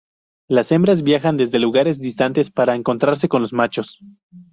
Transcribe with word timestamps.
Las 0.49 0.71
hembras 0.71 1.03
viajan 1.03 1.37
desde 1.37 1.59
lugares 1.59 1.99
distantes, 1.99 2.49
para 2.49 2.73
encontrarse 2.73 3.27
con 3.29 3.43
los 3.43 3.53
machos. 3.53 3.99